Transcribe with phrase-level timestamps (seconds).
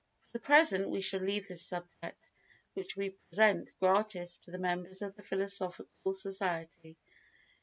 [0.31, 2.17] For the present we shall leave this subject
[2.73, 6.97] which we present gratis to the members of the Philosophical Society.